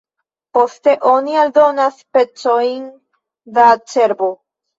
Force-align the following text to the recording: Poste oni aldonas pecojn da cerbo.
Poste 0.57 0.95
oni 1.09 1.37
aldonas 1.41 1.99
pecojn 2.17 2.89
da 3.59 3.69
cerbo. 3.95 4.33